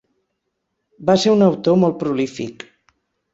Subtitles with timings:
[1.09, 2.67] Va ser un autor molt prolífic.